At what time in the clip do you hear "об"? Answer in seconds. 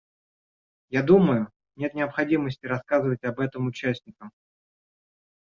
3.23-3.39